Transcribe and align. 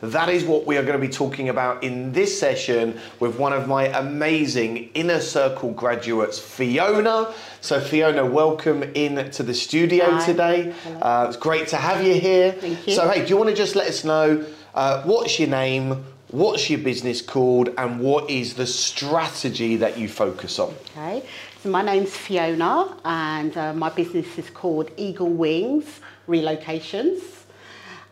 That 0.00 0.28
is 0.28 0.44
what 0.44 0.64
we 0.64 0.76
are 0.76 0.82
going 0.82 1.00
to 1.00 1.04
be 1.04 1.12
talking 1.12 1.48
about 1.48 1.82
in 1.82 2.12
this 2.12 2.38
session 2.38 3.00
with 3.18 3.38
one 3.38 3.52
of 3.52 3.66
my 3.66 3.86
amazing 3.86 4.90
Inner 4.94 5.20
Circle 5.20 5.72
graduates, 5.72 6.38
Fiona. 6.38 7.34
So, 7.60 7.80
Fiona, 7.80 8.24
welcome 8.24 8.84
in 8.94 9.30
to 9.32 9.42
the 9.42 9.54
studio 9.54 10.12
Hi. 10.12 10.26
today. 10.26 10.74
Uh, 11.02 11.26
it's 11.28 11.36
great 11.36 11.68
to 11.68 11.76
have 11.76 12.06
you 12.06 12.14
here. 12.14 12.52
Thank 12.52 12.86
you. 12.86 12.94
So, 12.94 13.08
hey, 13.08 13.22
do 13.24 13.30
you 13.30 13.36
want 13.36 13.50
to 13.50 13.56
just 13.56 13.74
let 13.74 13.88
us 13.88 14.04
know 14.04 14.46
uh, 14.74 15.02
what's 15.02 15.40
your 15.40 15.48
name, 15.48 16.04
what's 16.28 16.70
your 16.70 16.78
business 16.78 17.20
called, 17.20 17.70
and 17.76 17.98
what 17.98 18.30
is 18.30 18.54
the 18.54 18.66
strategy 18.66 19.74
that 19.76 19.98
you 19.98 20.08
focus 20.08 20.60
on? 20.60 20.74
Okay, 20.96 21.26
so 21.60 21.70
my 21.70 21.82
name's 21.82 22.16
Fiona, 22.16 22.96
and 23.04 23.56
uh, 23.56 23.72
my 23.72 23.88
business 23.90 24.38
is 24.38 24.48
called 24.50 24.92
Eagle 24.96 25.30
Wings 25.30 25.98
Relocations. 26.28 27.37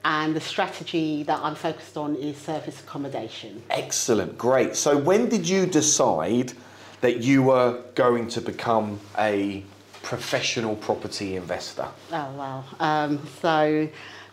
And 0.06 0.36
the 0.36 0.40
strategy 0.40 1.24
that 1.24 1.40
I'm 1.42 1.56
focused 1.56 1.96
on 1.96 2.14
is 2.14 2.36
service 2.36 2.78
accommodation. 2.78 3.60
Excellent, 3.70 4.38
great. 4.38 4.76
So, 4.76 4.96
when 4.96 5.28
did 5.28 5.48
you 5.48 5.66
decide 5.66 6.52
that 7.00 7.24
you 7.24 7.42
were 7.42 7.82
going 7.96 8.28
to 8.28 8.40
become 8.40 9.00
a 9.18 9.64
professional 10.04 10.76
property 10.76 11.34
investor? 11.34 11.88
Oh 12.12 12.30
wow! 12.34 12.64
Um, 12.78 13.18
so 13.42 13.88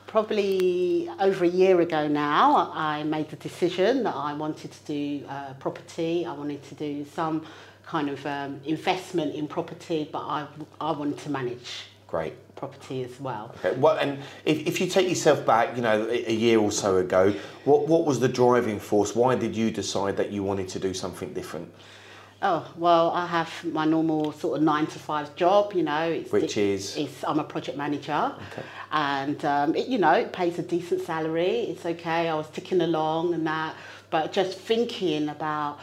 probably 0.05 1.09
over 1.19 1.43
a 1.43 1.47
year 1.47 1.81
ago 1.81 2.08
now, 2.08 2.71
I 2.75 3.02
made 3.02 3.31
the 3.31 3.37
decision 3.37 4.03
that 4.03 4.15
I 4.15 4.35
wanted 4.35 4.71
to 4.71 4.83
do 4.85 5.25
uh, 5.27 5.53
property. 5.55 6.23
I 6.23 6.33
wanted 6.33 6.61
to 6.69 6.75
do 6.75 7.03
some 7.15 7.47
kind 7.83 8.11
of 8.11 8.23
um, 8.27 8.61
investment 8.63 9.33
in 9.33 9.47
property, 9.47 10.08
but 10.11 10.21
I 10.21 10.45
I 10.80 10.91
wanted 10.91 11.17
to 11.17 11.31
manage 11.31 11.85
Great. 12.05 12.33
Property 12.64 13.03
as 13.03 13.19
well. 13.19 13.53
Okay. 13.58 13.78
What, 13.78 14.02
and 14.02 14.19
if, 14.45 14.66
if 14.66 14.80
you 14.80 14.88
take 14.88 15.09
yourself 15.09 15.45
back, 15.45 15.75
you 15.75 15.81
know, 15.81 16.08
a, 16.09 16.33
year 16.33 16.59
or 16.59 16.72
so 16.72 16.97
ago, 16.97 17.33
what, 17.66 17.88
what 17.89 18.05
was 18.05 18.22
the 18.22 18.30
driving 18.30 18.80
force? 18.80 19.14
Why 19.14 19.36
did 19.36 19.53
you 19.53 19.70
decide 19.70 20.16
that 20.16 20.31
you 20.31 20.44
wanted 20.44 20.70
to 20.70 20.80
do 20.80 20.94
something 20.94 21.33
different? 21.33 21.70
Oh 22.42 22.70
well, 22.75 23.11
I 23.11 23.25
have 23.25 23.52
my 23.64 23.86
normal 23.86 24.33
sort 24.33 24.58
of 24.58 24.64
nine 24.64 24.86
to 24.88 25.00
five 25.00 25.33
job. 25.38 25.73
You 25.73 25.83
know, 25.83 26.09
it's 26.09 26.30
Which 26.30 26.58
is? 26.58 26.97
it's, 26.97 27.23
I'm 27.23 27.39
a 27.39 27.44
project 27.45 27.78
manager, 27.78 28.36
and 28.92 29.45
um, 29.45 29.73
it, 29.75 29.88
you 29.88 29.98
know 29.98 30.11
it 30.11 30.33
pays 30.33 30.59
a 30.59 30.61
decent 30.61 31.02
salary. 31.02 31.55
It's 31.72 31.86
okay. 31.86 32.27
I 32.27 32.36
was 32.36 32.50
ticking 32.50 32.81
along 32.81 33.33
and 33.33 33.48
that, 33.48 33.75
but 34.09 34.33
just 34.33 34.58
thinking 34.58 35.30
about. 35.30 35.80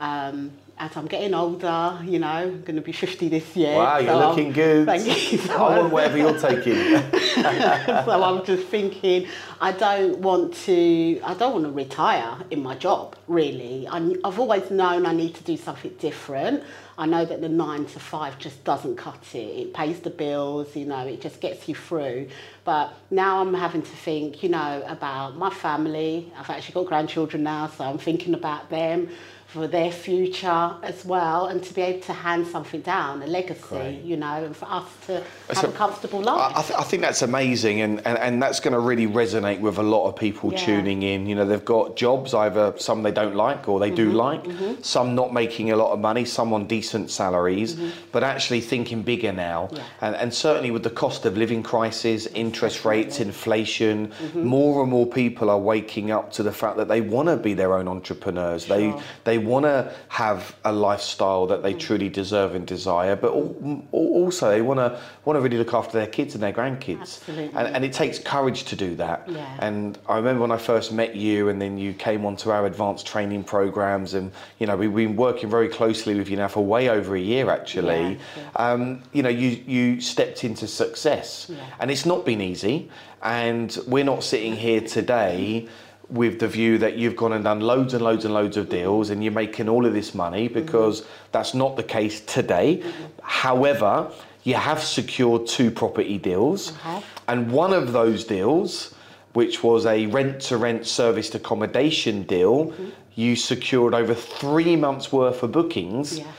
Um, 0.00 0.50
as 0.80 0.96
I'm 0.96 1.06
getting 1.06 1.34
older, 1.34 1.98
you 2.04 2.18
know, 2.18 2.26
I'm 2.26 2.62
going 2.62 2.76
to 2.76 2.80
be 2.80 2.92
50 2.92 3.28
this 3.28 3.54
year. 3.54 3.76
Wow, 3.76 3.98
you're 3.98 4.08
so 4.08 4.18
I'm- 4.18 4.28
looking 4.30 4.52
good. 4.52 4.86
Thank 4.86 5.06
you. 5.06 5.38
So 5.50 5.54
I 5.66 5.78
want 5.80 5.92
whatever 5.92 6.16
you're 6.16 6.38
taking. 6.38 6.74
so 7.34 8.22
I'm 8.22 8.44
just 8.44 8.66
thinking, 8.68 9.26
I 9.60 9.72
don't 9.72 10.18
want 10.18 10.54
to, 10.64 11.20
I 11.22 11.34
don't 11.34 11.52
want 11.52 11.64
to 11.66 11.70
retire 11.70 12.38
in 12.50 12.62
my 12.62 12.76
job, 12.76 13.16
really. 13.28 13.86
I'm, 13.88 14.16
I've 14.24 14.38
always 14.38 14.70
known 14.70 15.04
I 15.04 15.12
need 15.12 15.34
to 15.34 15.44
do 15.44 15.56
something 15.56 15.92
different. 15.98 16.62
I 16.96 17.06
know 17.06 17.24
that 17.24 17.40
the 17.40 17.48
nine 17.48 17.84
to 17.86 17.98
five 17.98 18.38
just 18.38 18.64
doesn't 18.64 18.96
cut 18.96 19.22
it. 19.34 19.38
It 19.38 19.74
pays 19.74 20.00
the 20.00 20.10
bills, 20.10 20.74
you 20.76 20.86
know, 20.86 21.06
it 21.06 21.20
just 21.20 21.40
gets 21.40 21.68
you 21.68 21.74
through. 21.74 22.28
But 22.64 22.92
now 23.10 23.40
I'm 23.40 23.54
having 23.54 23.82
to 23.82 23.96
think, 23.96 24.42
you 24.42 24.48
know, 24.48 24.82
about 24.86 25.36
my 25.36 25.50
family. 25.50 26.32
I've 26.38 26.50
actually 26.50 26.74
got 26.74 26.86
grandchildren 26.86 27.42
now, 27.42 27.68
so 27.68 27.84
I'm 27.84 27.98
thinking 27.98 28.34
about 28.34 28.70
them 28.70 29.08
for 29.52 29.66
their 29.66 29.90
future 29.90 30.70
as 30.82 31.04
well 31.04 31.46
and 31.46 31.62
to 31.62 31.74
be 31.74 31.82
able 31.82 32.00
to 32.00 32.12
hand 32.12 32.46
something 32.46 32.80
down, 32.82 33.20
a 33.22 33.26
legacy, 33.26 33.60
Great. 33.68 34.02
you 34.02 34.16
know, 34.16 34.44
and 34.44 34.56
for 34.56 34.66
us 34.66 34.86
to 35.06 35.14
have 35.48 35.58
So, 35.58 35.68
a 35.68 35.72
comfortable 35.72 36.20
life. 36.22 36.52
I, 36.56 36.62
th- 36.62 36.78
I 36.78 36.82
think 36.84 37.02
that's 37.02 37.22
amazing, 37.22 37.80
and, 37.80 37.98
and, 38.06 38.16
and 38.18 38.40
that's 38.42 38.60
going 38.60 38.74
to 38.74 38.78
really 38.80 39.08
resonate 39.08 39.60
with 39.60 39.78
a 39.78 39.82
lot 39.82 40.06
of 40.08 40.14
people 40.14 40.52
Yeah. 40.52 40.58
tuning 40.64 41.02
in. 41.02 41.26
You 41.26 41.34
know, 41.34 41.44
they've 41.44 41.64
got 41.64 41.96
jobs, 41.96 42.32
either 42.32 42.74
some 42.78 43.02
they 43.02 43.10
don't 43.10 43.34
like 43.34 43.68
or 43.68 43.80
they 43.80 43.88
Mm-hmm, 43.90 43.96
do 43.96 44.12
like, 44.12 44.44
some 44.82 45.14
not 45.16 45.32
making 45.32 45.72
a 45.72 45.76
lot 45.76 45.90
of 45.92 45.98
money, 45.98 46.24
some 46.24 46.52
on 46.52 46.66
decent 46.66 47.10
salaries, 47.10 47.76
but 48.12 48.22
actually 48.22 48.60
thinking 48.60 49.02
bigger 49.02 49.32
now. 49.32 49.66
Mm-hmm. 49.66 49.76
Yeah. 49.76 49.82
And, 50.02 50.14
and 50.16 50.32
certainly 50.34 50.70
with 50.70 50.84
the 50.84 50.90
cost 50.90 51.26
of 51.26 51.36
living 51.36 51.62
crisis, 51.64 52.26
interest 52.28 52.84
rates, 52.84 53.18
inflation, 53.20 54.08
Mm-hmm. 54.20 54.44
more 54.44 54.82
and 54.82 54.90
more 54.90 55.06
people 55.06 55.50
are 55.50 55.58
waking 55.58 56.10
up 56.10 56.30
to 56.32 56.42
the 56.42 56.52
fact 56.52 56.76
that 56.76 56.88
they 56.88 57.00
want 57.00 57.28
to 57.28 57.36
be 57.36 57.54
their 57.54 57.74
own 57.74 57.88
entrepreneurs. 57.88 58.66
They 58.66 58.94
they 59.24 59.38
want 59.44 59.64
to 59.64 59.92
have 60.08 60.54
a 60.64 60.72
lifestyle 60.72 61.46
that 61.48 61.62
they 61.62 61.74
truly 61.74 62.08
deserve 62.08 62.54
and 62.54 62.66
desire, 62.66 63.16
but 63.16 63.32
al- 63.32 63.56
al- 63.64 63.84
also 63.98 64.48
they 64.50 64.62
want 64.62 64.78
to 64.78 64.98
want 65.24 65.36
to 65.36 65.40
really 65.40 65.58
look 65.58 65.74
after 65.74 65.98
their 65.98 66.06
kids 66.06 66.34
and 66.34 66.42
their 66.42 66.52
grandkids. 66.52 67.00
Absolutely. 67.00 67.50
And, 67.58 67.74
and 67.74 67.84
it 67.84 67.92
takes 67.92 68.18
courage 68.18 68.64
to 68.64 68.76
do 68.76 68.94
that. 68.96 69.28
Yeah. 69.28 69.46
And 69.60 69.98
I 70.08 70.16
remember 70.16 70.42
when 70.42 70.52
I 70.52 70.56
first 70.58 70.92
met 70.92 71.16
you, 71.16 71.48
and 71.48 71.60
then 71.60 71.76
you 71.78 71.92
came 71.92 72.24
onto 72.24 72.50
our 72.50 72.66
advanced 72.66 73.06
training 73.06 73.44
programs, 73.44 74.14
and 74.14 74.32
you 74.58 74.66
know 74.66 74.76
we've 74.76 74.94
been 74.94 75.16
working 75.16 75.50
very 75.50 75.68
closely 75.68 76.14
with 76.14 76.28
you 76.30 76.36
now 76.36 76.48
for 76.48 76.64
way 76.64 76.88
over 76.88 77.16
a 77.16 77.20
year 77.20 77.50
actually. 77.50 78.18
Yeah, 78.36 78.42
Um, 78.56 79.02
you 79.12 79.22
know, 79.22 79.28
you 79.28 79.48
you 79.66 80.00
stepped 80.00 80.44
into 80.44 80.66
success, 80.66 81.46
Yeah. 81.48 81.56
and 81.80 81.90
it's 81.90 82.06
not 82.06 82.24
been 82.24 82.40
easy. 82.40 82.90
And 83.22 83.76
we're 83.86 84.04
not 84.04 84.24
sitting 84.24 84.56
here 84.56 84.80
today 84.80 85.68
with 86.10 86.40
the 86.40 86.48
view 86.48 86.76
that 86.78 86.96
you've 86.96 87.16
gone 87.16 87.32
and 87.32 87.44
done 87.44 87.60
loads 87.60 87.94
and 87.94 88.02
loads 88.02 88.24
and 88.24 88.34
loads 88.34 88.56
of 88.56 88.68
deals 88.68 89.10
and 89.10 89.22
you're 89.22 89.32
making 89.32 89.68
all 89.68 89.86
of 89.86 89.92
this 89.92 90.14
money 90.14 90.48
because 90.48 91.06
that's 91.30 91.54
not 91.54 91.76
the 91.76 91.82
case 91.82 92.20
today. 92.22 92.82
However, 93.22 94.10
you 94.42 94.54
have 94.54 94.82
secured 94.82 95.46
two 95.46 95.70
property 95.70 96.18
deals, 96.18 96.74
have. 96.76 97.04
and 97.28 97.50
one 97.52 97.72
of 97.72 97.92
those 97.92 98.24
deals, 98.24 98.94
which 99.34 99.62
was 99.62 99.86
a 99.86 100.06
rent 100.06 100.40
to 100.42 100.56
rent 100.56 100.86
serviced 100.86 101.34
accommodation 101.34 102.22
deal, 102.24 102.74
you 103.14 103.36
secured 103.36 103.94
over 103.94 104.14
three 104.14 104.76
months 104.76 105.12
worth 105.12 105.42
of 105.42 105.52
bookings. 105.52 106.18
Yeah. 106.18 106.32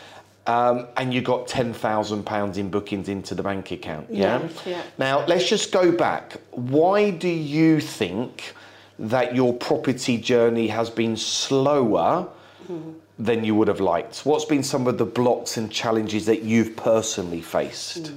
Um, 0.48 0.88
and 0.98 1.14
you 1.14 1.22
got 1.22 1.48
ten 1.48 1.72
thousand 1.72 2.24
pounds 2.26 2.58
in 2.58 2.72
bookings 2.72 3.08
into 3.08 3.36
the 3.36 3.44
bank 3.44 3.70
account. 3.70 4.08
Yeah? 4.09 4.42
Yes, 4.42 4.62
yeah. 4.66 4.82
Now 4.98 5.24
let's 5.28 5.48
just 5.48 5.72
go 5.72 5.92
back. 5.92 6.38
Why 6.50 7.12
do 7.12 7.30
you 7.30 7.80
think 7.80 8.56
that 9.02 9.36
your 9.36 9.54
property 9.54 10.18
journey 10.18 10.68
has 10.68 10.90
been 10.90 11.18
slower 11.18 12.28
Mm-hmm. 12.70 12.92
than 13.18 13.44
you 13.44 13.56
would 13.56 13.68
have 13.68 13.80
liked? 13.80 14.20
What's 14.20 14.46
been 14.46 14.62
some 14.64 14.86
of 14.86 15.00
the 15.00 15.06
blocks 15.06 15.58
and 15.58 15.70
challenges 15.72 16.28
that 16.28 16.44
you've 16.44 16.76
personally 16.76 17.42
faced? 17.42 18.14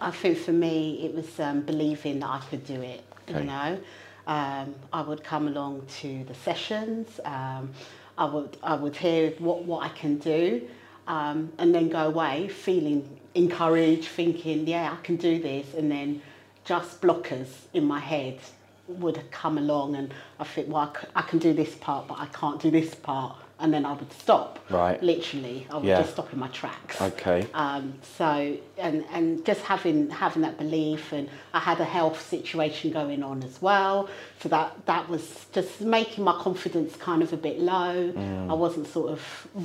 I 0.00 0.10
think 0.10 0.36
for 0.36 0.52
me, 0.52 1.00
it 1.06 1.14
was 1.14 1.38
um, 1.38 1.60
believing 1.60 2.18
that 2.18 2.28
I 2.28 2.40
could 2.50 2.66
do 2.66 2.82
it. 2.82 3.02
Okay. 3.28 3.38
You 3.38 3.44
know, 3.46 3.78
um, 4.26 4.74
I 4.92 5.00
would 5.00 5.22
come 5.22 5.46
along 5.46 5.86
to 6.00 6.24
the 6.24 6.34
sessions. 6.34 7.20
Um, 7.24 7.70
I 8.18 8.24
would 8.24 8.56
I 8.62 8.74
would 8.74 8.96
hear 8.96 9.30
what 9.38 9.64
what 9.64 9.84
I 9.84 9.88
can 9.90 10.18
do, 10.18 10.68
um, 11.06 11.52
and 11.58 11.74
then 11.74 11.88
go 11.88 12.06
away 12.08 12.48
feeling 12.48 13.08
encouraged, 13.34 14.08
thinking, 14.08 14.66
yeah, 14.66 14.92
I 14.92 15.02
can 15.02 15.16
do 15.16 15.40
this, 15.40 15.72
and 15.74 15.90
then 15.90 16.20
just 16.64 17.00
blockers 17.00 17.48
in 17.72 17.84
my 17.84 18.00
head 18.00 18.38
would 18.86 19.30
come 19.30 19.58
along, 19.58 19.96
and 19.96 20.12
I 20.38 20.44
think, 20.44 20.68
well, 20.68 20.94
I 21.14 21.22
can 21.22 21.38
do 21.38 21.52
this 21.52 21.74
part, 21.74 22.08
but 22.08 22.18
I 22.18 22.26
can't 22.26 22.60
do 22.60 22.70
this 22.70 22.94
part, 22.94 23.36
and 23.64 23.72
then 23.72 23.86
I 23.86 23.94
would 23.94 24.12
stop. 24.12 24.58
Right. 24.68 25.02
Literally, 25.02 25.66
I 25.70 25.76
would 25.78 25.86
Yeah. 25.86 26.02
just 26.02 26.12
stop 26.12 26.30
in 26.34 26.38
my 26.38 26.48
tracks. 26.48 27.00
Okay. 27.00 27.46
Um, 27.54 27.94
so 28.18 28.56
and 28.76 29.04
and 29.10 29.42
just 29.46 29.62
having 29.62 30.10
having 30.10 30.42
that 30.42 30.58
belief, 30.58 31.12
and 31.12 31.30
I 31.54 31.60
had 31.60 31.80
a 31.80 31.84
health 31.98 32.20
situation 32.28 32.92
going 32.92 33.22
on 33.22 33.42
as 33.42 33.62
well, 33.62 34.10
so 34.40 34.50
that 34.50 34.84
that 34.84 35.08
was 35.08 35.46
just 35.54 35.80
making 35.80 36.24
my 36.24 36.34
confidence 36.46 36.94
kind 36.96 37.22
of 37.22 37.32
a 37.32 37.38
bit 37.38 37.58
low. 37.58 38.12
Mm. 38.12 38.50
I 38.50 38.54
wasn't 38.54 38.86
sort 38.86 39.10
of 39.10 39.20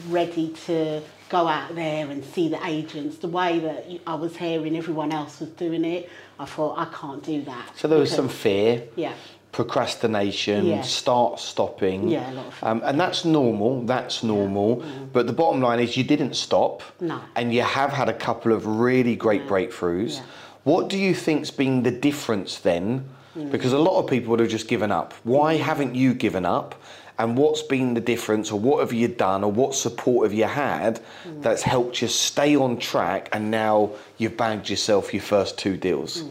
ready 0.10 0.48
to 0.68 1.02
go 1.28 1.48
out 1.50 1.76
there 1.76 2.10
and 2.10 2.24
see 2.24 2.48
the 2.48 2.66
agents 2.66 3.18
the 3.18 3.28
way 3.28 3.60
that 3.60 3.86
I 4.08 4.16
was 4.16 4.38
hearing 4.38 4.78
everyone 4.78 5.12
else 5.12 5.42
was 5.42 5.50
doing 5.50 5.84
it. 5.84 6.10
I 6.40 6.46
thought 6.46 6.78
I 6.80 6.86
can't 6.86 7.22
do 7.22 7.42
that. 7.44 7.66
So 7.76 7.90
there 7.90 8.00
was 8.00 8.12
some 8.12 8.30
fear, 8.30 8.84
yeah. 8.96 9.14
Procrastination, 9.52 10.66
Yeah. 10.66 10.82
start 10.82 11.40
stopping. 11.40 12.08
Yeah, 12.10 12.32
a 12.32 12.34
lot 12.34 12.46
of 12.48 12.64
um, 12.64 12.82
and 12.86 13.00
that's 13.00 13.26
normal. 13.26 13.82
That's 13.84 14.24
normal. 14.24 14.84
But 15.14 15.28
the 15.28 15.34
bottom 15.34 15.62
line 15.62 15.80
is 15.80 15.98
you 15.98 16.04
didn't 16.04 16.36
stop. 16.36 16.82
No. 17.00 17.20
And 17.36 17.54
you 17.54 17.62
have 17.62 17.92
had 17.92 18.10
a 18.10 18.14
couple 18.14 18.54
of 18.54 18.66
really 18.66 19.16
great 19.16 19.48
breakthroughs. 19.48 20.18
Yeah. 20.18 20.24
What 20.64 20.90
do 20.90 20.98
you 20.98 21.14
think's 21.16 21.52
been 21.52 21.84
the 21.84 21.92
difference 21.92 22.60
then? 22.60 23.06
Mm. 23.38 23.52
Because 23.52 23.74
a 23.74 23.80
lot 23.80 24.00
of 24.00 24.10
people 24.10 24.32
would 24.32 24.40
have 24.40 24.50
just 24.50 24.68
given 24.68 24.92
up. 24.92 25.14
Why 25.24 25.56
haven't 25.56 25.96
you 25.96 26.14
given 26.14 26.46
up? 26.46 26.76
and 27.20 27.38
what's 27.38 27.62
been 27.62 27.96
the 27.96 28.00
difference, 28.02 28.50
or 28.50 28.58
what 28.58 28.80
have 28.80 28.94
you 28.94 29.10
done, 29.10 29.44
or 29.44 29.52
what 29.52 29.76
support 29.76 30.26
have 30.26 30.34
you 30.34 30.46
had 30.46 31.02
that's 31.42 31.62
helped 31.62 32.02
you 32.02 32.08
stay 32.08 32.56
on 32.56 32.78
track, 32.78 33.28
and 33.34 33.52
now 33.52 33.92
you've 34.18 34.38
bagged 34.38 34.70
yourself 34.70 35.14
your 35.14 35.22
first 35.22 35.58
two 35.58 35.76
deals. 35.76 36.24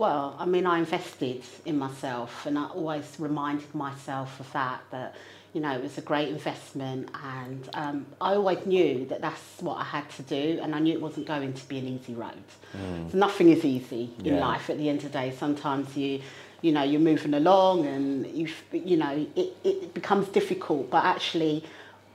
Well, 0.00 0.34
I 0.38 0.46
mean, 0.46 0.64
I 0.64 0.78
invested 0.78 1.42
in 1.66 1.78
myself, 1.78 2.46
and 2.46 2.58
I 2.58 2.68
always 2.68 3.16
reminded 3.18 3.74
myself 3.74 4.40
of 4.40 4.50
that. 4.54 4.80
That 4.92 5.14
you 5.52 5.60
know, 5.60 5.72
it 5.72 5.82
was 5.82 5.98
a 5.98 6.00
great 6.00 6.28
investment, 6.28 7.10
and 7.22 7.68
um, 7.74 8.06
I 8.18 8.32
always 8.34 8.64
knew 8.64 9.04
that 9.10 9.20
that's 9.20 9.60
what 9.60 9.76
I 9.76 9.84
had 9.84 10.08
to 10.12 10.22
do, 10.22 10.58
and 10.62 10.74
I 10.74 10.78
knew 10.78 10.94
it 10.94 11.02
wasn't 11.02 11.26
going 11.26 11.52
to 11.52 11.68
be 11.68 11.76
an 11.76 11.86
easy 11.86 12.14
road. 12.14 12.44
So 13.10 13.18
nothing 13.18 13.50
is 13.50 13.62
easy 13.62 14.14
in 14.24 14.40
life. 14.40 14.70
At 14.70 14.78
the 14.78 14.88
end 14.88 15.04
of 15.04 15.12
the 15.12 15.18
day, 15.18 15.34
sometimes 15.38 15.94
you, 15.94 16.22
you 16.62 16.72
know, 16.72 16.82
you're 16.82 16.98
moving 16.98 17.34
along, 17.34 17.84
and 17.84 18.26
you, 18.26 18.48
you 18.72 18.96
know, 18.96 19.26
it, 19.36 19.54
it 19.64 19.92
becomes 19.92 20.28
difficult. 20.28 20.88
But 20.88 21.04
actually, 21.04 21.62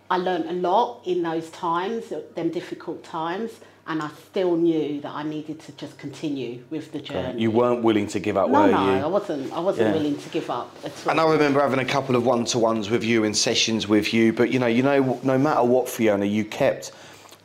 I 0.09 0.17
learned 0.17 0.49
a 0.49 0.53
lot 0.53 1.01
in 1.05 1.21
those 1.21 1.51
times, 1.51 2.11
them 2.33 2.49
difficult 2.49 3.03
times, 3.03 3.51
and 3.87 4.01
I 4.01 4.09
still 4.29 4.55
knew 4.55 4.99
that 5.01 5.11
I 5.11 5.21
needed 5.23 5.59
to 5.61 5.71
just 5.73 5.97
continue 5.99 6.63
with 6.71 6.91
the 6.91 6.99
journey. 6.99 7.39
You 7.41 7.51
weren't 7.51 7.83
willing 7.83 8.07
to 8.07 8.19
give 8.19 8.35
up, 8.35 8.49
No, 8.49 8.61
were 8.63 8.71
no, 8.71 8.95
you? 8.95 9.03
I 9.03 9.05
wasn't. 9.05 9.53
I 9.53 9.59
wasn't 9.59 9.89
Yeah. 9.89 9.93
willing 9.93 10.17
to 10.17 10.29
give 10.29 10.49
up 10.49 10.75
at 10.83 10.91
all. 11.05 11.11
And 11.11 11.21
I 11.21 11.29
remember 11.31 11.61
having 11.61 11.79
a 11.79 11.85
couple 11.85 12.15
of 12.15 12.25
one-to-ones 12.25 12.89
with 12.89 13.03
you 13.03 13.23
in 13.23 13.33
sessions 13.35 13.87
with 13.87 14.11
you, 14.13 14.33
but 14.33 14.51
you 14.51 14.57
know, 14.59 14.65
you 14.65 14.81
know, 14.81 15.19
no 15.21 15.37
matter 15.37 15.63
what, 15.63 15.87
Fiona, 15.87 16.25
you 16.25 16.45
kept 16.45 16.91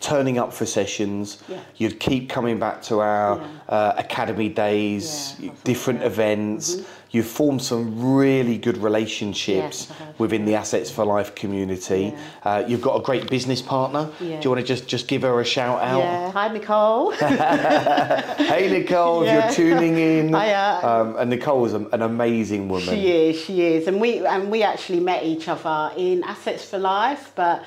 turning 0.00 0.38
up 0.38 0.52
for 0.52 0.66
sessions. 0.66 1.38
Yeah. 1.48 1.58
You'd 1.76 2.00
keep 2.00 2.28
coming 2.30 2.58
back 2.58 2.82
to 2.84 3.00
our 3.00 3.36
Yeah. 3.38 3.46
uh, 3.68 3.94
academy 3.98 4.48
days, 4.48 5.34
Yeah, 5.38 5.50
different 5.64 6.02
events. 6.02 6.78
You've 7.12 7.26
formed 7.26 7.60
some 7.60 8.14
really 8.14 8.56
good 8.56 8.78
relationships 8.78 9.88
within 10.18 10.44
the 10.44 10.54
Assets 10.54 10.90
for 10.92 11.04
Life 11.04 11.34
community. 11.34 12.14
Uh, 12.44 12.62
you've 12.68 12.80
got 12.82 12.94
a 13.00 13.02
great 13.02 13.28
business 13.28 13.60
partner. 13.60 14.08
Do 14.20 14.26
you 14.26 14.48
want 14.48 14.60
to 14.60 14.66
just 14.66 14.86
just 14.86 15.08
give 15.08 15.22
her 15.22 15.40
a 15.40 15.44
shout 15.44 15.82
out? 15.82 15.98
yeah, 15.98 16.30
hi 16.30 16.48
Nicole. 16.48 17.12
Hey 18.50 18.70
Nicole, 18.70 19.24
you're 19.26 19.50
tuning 19.50 19.98
in. 19.98 20.28
Hiya. 20.40 20.80
Um, 20.82 21.16
and 21.16 21.30
Nicole 21.30 21.64
is 21.66 21.72
an 21.74 22.02
amazing 22.02 22.68
woman. 22.68 22.88
She 22.94 23.10
is, 23.10 23.40
she 23.44 23.62
is, 23.62 23.86
and 23.88 24.00
we 24.00 24.24
and 24.24 24.50
we 24.50 24.62
actually 24.62 25.00
met 25.00 25.24
each 25.24 25.48
other 25.48 25.92
in 25.96 26.22
Assets 26.24 26.64
for 26.64 26.78
Life, 26.78 27.32
but. 27.34 27.64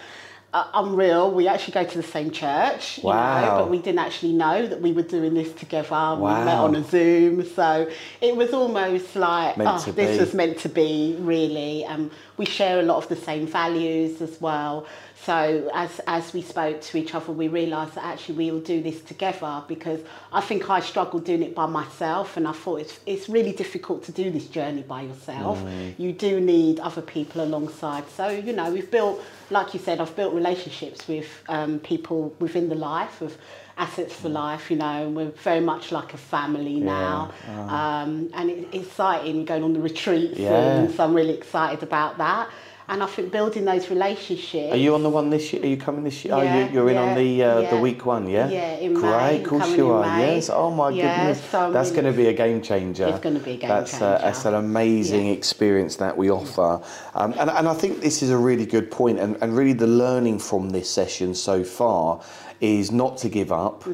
Uh, 0.53 0.67
unreal. 0.75 1.31
We 1.31 1.47
actually 1.47 1.73
go 1.73 1.83
to 1.83 1.97
the 1.97 2.03
same 2.03 2.29
church, 2.29 2.99
you 2.99 3.05
Wow. 3.05 3.41
know, 3.41 3.63
but 3.63 3.71
we 3.71 3.79
didn't 3.79 3.97
actually 3.97 4.33
know 4.33 4.67
that 4.67 4.81
we 4.81 4.91
were 4.91 5.01
doing 5.01 5.33
this 5.33 5.51
together. 5.53 6.15
We 6.15 6.29
met 6.45 6.59
on 6.59 6.75
a 6.75 6.83
Zoom, 6.83 7.43
so 7.43 7.89
it 8.21 8.35
was 8.35 8.53
almost 8.53 9.15
like 9.15 9.55
oh, 9.57 9.79
this 9.93 10.19
was 10.19 10.35
meant 10.35 10.59
to 10.59 10.69
be, 10.69 11.15
really. 11.19 11.85
Um, 11.85 12.11
we 12.37 12.45
share 12.45 12.79
a 12.79 12.83
lot 12.83 12.97
of 12.97 13.07
the 13.09 13.15
same 13.15 13.47
values 13.47 14.21
as 14.21 14.39
well. 14.39 14.85
So 15.25 15.69
as 15.73 16.01
as 16.05 16.33
we 16.33 16.41
spoke 16.41 16.81
to 16.81 16.97
each 16.97 17.15
other, 17.15 17.31
we 17.31 17.47
realised 17.47 17.95
that 17.95 18.03
actually 18.03 18.35
we 18.35 18.51
will 18.51 18.59
do 18.59 18.81
this 18.83 19.01
together 19.01 19.63
because 19.67 20.01
I 20.33 20.41
think 20.41 20.69
I 20.69 20.81
struggled 20.81 21.23
doing 21.23 21.43
it 21.43 21.55
by 21.55 21.65
myself, 21.65 22.35
and 22.37 22.45
I 22.47 22.51
thought 22.51 22.81
it's 22.81 22.99
it's 23.05 23.29
really 23.29 23.53
difficult 23.53 24.03
to 24.05 24.11
do 24.11 24.31
this 24.31 24.47
journey 24.47 24.81
by 24.81 25.03
yourself. 25.03 25.63
You 25.97 26.11
do 26.11 26.41
need 26.41 26.79
other 26.81 27.01
people 27.01 27.41
alongside. 27.43 28.03
So 28.09 28.27
you 28.27 28.53
know 28.53 28.69
we've 28.71 28.91
built, 28.91 29.23
like 29.49 29.73
you 29.73 29.79
said, 29.79 30.01
I've 30.01 30.15
built 30.15 30.33
relationships 30.33 31.07
with 31.07 31.27
um, 31.47 31.79
people 31.79 32.35
within 32.39 32.67
the 32.67 32.75
life 32.75 33.21
of 33.21 33.37
assets 33.77 34.13
for 34.13 34.27
life. 34.29 34.69
You 34.69 34.77
know, 34.77 35.05
and 35.07 35.15
we're 35.15 35.31
very 35.49 35.61
much 35.61 35.91
like 35.93 36.13
a 36.13 36.17
family 36.17 36.79
now, 36.81 37.31
um, 37.47 38.29
and 38.33 38.49
it, 38.49 38.67
it's 38.73 38.87
exciting 38.87 39.45
going 39.45 39.63
on 39.63 39.71
the 39.71 39.79
retreats, 39.79 40.37
Yeah. 40.37 40.53
and 40.79 40.93
so 40.93 41.05
I'm 41.05 41.13
really 41.13 41.33
excited 41.33 41.81
about 41.81 42.17
that. 42.17 42.49
And 42.93 43.01
I 43.01 43.07
think 43.07 43.31
building 43.31 43.65
those 43.65 43.89
relationships. 43.89 44.71
Are 44.71 44.77
you 44.77 44.93
on 44.93 45.01
the 45.01 45.09
one 45.09 45.31
this 45.31 45.51
year? 45.51 45.63
Are 45.63 45.65
you 45.65 45.77
coming 45.77 46.03
this 46.03 46.23
year? 46.23 46.35
oh, 46.35 46.41
Yeah, 46.43 46.67
you, 46.67 46.73
you're 46.73 46.89
in 46.91 46.97
on 46.97 47.15
the 47.15 47.43
uh, 47.43 47.69
the 47.71 47.77
week 47.79 48.05
one, 48.05 48.29
yeah. 48.29 48.47
Yeah, 48.47 48.73
in 48.75 48.93
Great, 48.93 49.09
May, 49.11 49.41
of 49.41 49.47
course 49.49 49.75
you 49.75 49.89
are. 49.89 50.05
Yes. 50.19 50.51
Oh 50.51 50.69
my 50.69 50.91
Yeah, 50.91 51.01
goodness, 51.01 51.43
so 51.49 51.71
that's 51.71 51.89
going 51.89 52.05
to 52.05 52.11
be 52.11 52.27
a 52.27 52.33
game 52.33 52.61
changer. 52.61 53.07
It's 53.07 53.19
gonna 53.19 53.39
be 53.39 53.53
a 53.53 53.57
game 53.57 53.67
that's 53.67 53.95
A, 53.95 53.99
changer. 53.99 54.17
that's 54.21 54.45
an 54.45 54.53
amazing 54.53 55.25
Yeah. 55.25 55.33
experience 55.33 55.95
that 55.95 56.15
we 56.15 56.29
offer, 56.29 56.83
um, 57.15 57.33
and 57.39 57.49
and 57.49 57.67
I 57.67 57.73
think 57.73 58.01
this 58.01 58.21
is 58.21 58.29
a 58.29 58.37
really 58.37 58.67
good 58.67 58.91
point, 58.91 59.17
and 59.19 59.37
and 59.41 59.57
really 59.57 59.73
the 59.73 59.87
learning 59.87 60.37
from 60.37 60.69
this 60.69 60.87
session 60.87 61.33
so 61.33 61.63
far 61.63 62.21
is 62.61 62.91
not 62.91 63.17
to 63.23 63.27
give 63.29 63.51
up. 63.51 63.85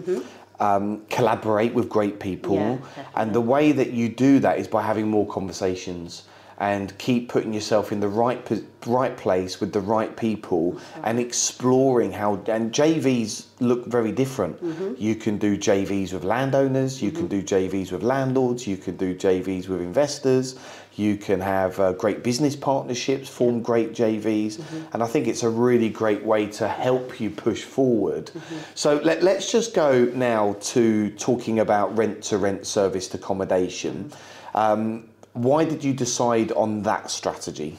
Um, 0.61 1.03
collaborate 1.09 1.73
with 1.73 1.87
great 1.87 2.19
people, 2.19 2.57
Mm-hmm. 2.57 2.99
Yeah, 2.99 3.05
and 3.21 3.31
the 3.33 3.39
way 3.39 3.71
that 3.71 3.91
you 3.93 4.09
do 4.09 4.39
that 4.39 4.59
is 4.59 4.67
by 4.67 4.81
having 4.81 5.07
more 5.07 5.25
conversations 5.25 6.23
and 6.59 6.95
keep 6.97 7.29
putting 7.29 7.53
yourself 7.53 7.91
in 7.91 7.99
the 8.01 8.07
right 8.07 8.39
right 8.85 9.15
place 9.17 9.59
with 9.59 9.73
the 9.73 9.79
right 9.79 10.15
people 10.15 10.79
and 11.03 11.19
exploring 11.19 12.11
how 12.11 12.35
and 12.47 12.71
JVs 12.73 13.45
look 13.59 13.85
very 13.85 14.11
different. 14.11 14.61
Mm-hmm. 14.63 14.93
You 14.97 15.15
can 15.15 15.37
do 15.37 15.57
JVs 15.57 16.13
with 16.13 16.23
landowners, 16.23 17.01
you 17.01 17.11
can 17.11 17.27
do 17.27 17.41
JVs 17.41 17.91
with 17.91 18.03
landlords, 18.03 18.67
you 18.67 18.77
can 18.77 18.95
do 18.97 19.15
JVs 19.15 19.67
with 19.67 19.81
investors, 19.81 20.57
you 20.95 21.15
can 21.17 21.39
have 21.39 21.79
uh, 21.79 21.93
great 21.93 22.23
business 22.23 22.55
partnerships, 22.55 23.29
form 23.29 23.61
great 23.61 23.93
JVs, 23.93 24.57
Mm-hmm. 24.59 24.93
and 24.93 25.03
I 25.03 25.07
think 25.07 25.27
it's 25.27 25.43
a 25.43 25.49
really 25.49 25.89
great 25.89 26.23
way 26.23 26.47
to 26.47 26.67
help 26.67 27.21
you 27.21 27.29
push 27.29 27.63
forward. 27.63 28.27
Mm-hmm. 28.27 28.55
So 28.75 28.97
let, 29.03 29.23
let's 29.23 29.51
just 29.51 29.73
go 29.73 30.05
now 30.05 30.55
to 30.61 31.11
talking 31.11 31.59
about 31.59 31.95
rent 31.97 32.23
to 32.23 32.37
rent 32.37 32.65
serviced 32.65 33.13
accommodation. 33.13 34.11
Um, 34.53 35.08
why 35.33 35.65
did 35.65 35.83
you 35.83 35.93
decide 35.93 36.51
on 36.53 36.83
that 36.83 37.11
strategy? 37.11 37.77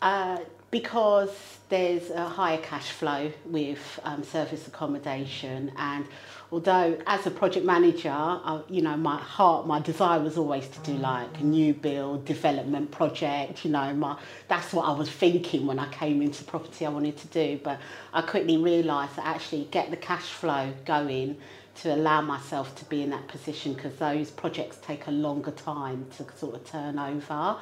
Uh, 0.00 0.38
because 0.70 1.58
there's 1.68 2.10
a 2.10 2.24
higher 2.28 2.58
cash 2.58 2.90
flow 2.90 3.32
with 3.46 4.00
um, 4.04 4.22
service 4.22 4.66
accommodation 4.66 5.72
and 5.76 6.06
although 6.50 6.98
as 7.06 7.26
a 7.26 7.30
project 7.30 7.64
manager 7.64 8.10
I, 8.10 8.60
you 8.68 8.82
know 8.82 8.96
my 8.96 9.16
heart 9.16 9.66
my 9.66 9.80
desire 9.80 10.20
was 10.20 10.38
always 10.38 10.68
to 10.68 10.78
do 10.80 10.92
like 10.94 11.40
a 11.40 11.44
new 11.44 11.74
build 11.74 12.24
development 12.24 12.90
project 12.90 13.64
you 13.64 13.70
know 13.70 13.92
my 13.94 14.18
that's 14.48 14.72
what 14.72 14.86
I 14.86 14.92
was 14.92 15.10
thinking 15.10 15.66
when 15.66 15.78
I 15.78 15.90
came 15.90 16.22
into 16.22 16.44
property 16.44 16.86
I 16.86 16.90
wanted 16.90 17.16
to 17.18 17.26
do 17.28 17.60
but 17.62 17.78
I 18.12 18.22
quickly 18.22 18.56
realised 18.56 19.16
that 19.16 19.26
actually 19.26 19.68
get 19.70 19.90
the 19.90 19.96
cash 19.96 20.30
flow 20.32 20.72
going 20.84 21.36
to 21.82 21.94
allow 21.94 22.20
myself 22.20 22.74
to 22.76 22.84
be 22.86 23.02
in 23.02 23.10
that 23.10 23.28
position 23.28 23.74
because 23.74 23.94
those 23.96 24.30
projects 24.30 24.78
take 24.82 25.06
a 25.06 25.10
longer 25.10 25.52
time 25.52 26.06
to 26.16 26.26
sort 26.36 26.54
of 26.54 26.64
turn 26.64 26.98
over 26.98 27.56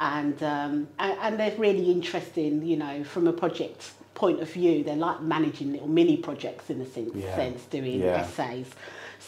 and, 0.00 0.42
um, 0.42 0.88
and 0.98 1.38
they're 1.38 1.56
really 1.58 1.90
interesting. 1.90 2.64
You 2.64 2.78
know, 2.78 3.04
from 3.04 3.26
a 3.26 3.32
project 3.32 3.92
point 4.20 4.40
of 4.40 4.52
view, 4.52 4.84
they're 4.84 4.96
like 4.96 5.22
managing 5.22 5.72
little 5.72 5.88
mini 5.88 6.16
projects 6.18 6.68
in 6.68 6.78
a 6.82 6.86
sense, 6.86 7.10
Yeah. 7.14 7.34
sense 7.34 7.64
doing 7.76 8.00
Yeah. 8.00 8.20
SAs. 8.36 8.66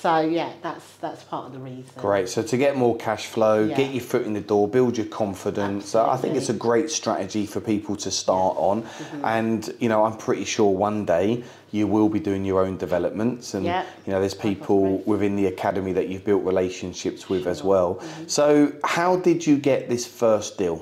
So 0.03 0.21
yeah, 0.21 0.51
that's 0.63 0.87
that's 1.01 1.23
part 1.25 1.47
of 1.47 1.53
the 1.53 1.59
reason. 1.61 1.93
Great. 1.97 2.29
So 2.29 2.43
to 2.43 2.57
get 2.65 2.77
more 2.77 2.97
cash 2.97 3.27
flow, 3.27 3.57
Yeah. 3.65 3.77
get 3.77 3.91
your 3.93 4.03
foot 4.13 4.25
in 4.27 4.35
the 4.35 4.47
door, 4.53 4.69
build 4.69 4.97
your 5.01 5.07
confidence. 5.07 5.89
So 5.89 5.99
I 6.15 6.17
think 6.21 6.35
it's 6.37 6.51
a 6.51 6.59
great 6.69 6.91
strategy 6.91 7.45
for 7.47 7.61
people 7.61 7.95
to 7.97 8.11
start 8.11 8.55
on. 8.59 8.83
Mm-hmm. 8.83 9.25
And 9.25 9.75
you 9.83 9.89
know, 9.89 10.05
I'm 10.07 10.17
pretty 10.27 10.45
sure 10.45 10.71
one 10.91 11.05
day 11.17 11.45
you 11.71 11.87
will 11.87 12.11
be 12.11 12.21
doing 12.21 12.45
your 12.45 12.61
own 12.65 12.77
developments. 12.77 13.55
And 13.55 13.65
Yeah. 13.65 13.85
you 14.05 14.13
know, 14.13 14.21
there's 14.21 14.35
people 14.51 14.99
within 15.13 15.37
the 15.37 15.47
academy 15.47 15.93
that 15.99 16.09
you've 16.09 16.25
built 16.31 16.43
relationships 16.45 17.31
with 17.31 17.47
as 17.47 17.63
well. 17.65 17.91
Mm-hmm. 17.95 18.29
So 18.39 18.73
how 18.85 19.17
did 19.29 19.47
you 19.47 19.57
get 19.57 19.89
this 19.89 20.05
first 20.07 20.59
deal? 20.59 20.79